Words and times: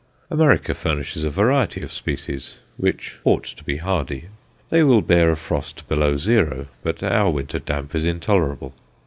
America 0.31 0.73
furnishes 0.73 1.23
a 1.23 1.29
variety 1.29 1.83
of 1.83 1.93
species; 1.93 2.59
which 2.75 3.19
ought 3.23 3.43
to 3.43 3.63
be 3.63 3.77
hardy. 3.77 4.29
They 4.69 4.81
will 4.81 5.01
bear 5.03 5.29
a 5.29 5.37
frost 5.37 5.87
below 5.87 6.17
zero, 6.17 6.65
but 6.81 7.03
our 7.03 7.29
winter 7.29 7.59
damp 7.59 7.93
is 7.93 8.03
intolerable. 8.03 8.73